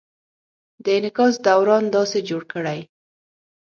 [0.83, 2.79] د انعکاس دوران داسې جوړ کړئ: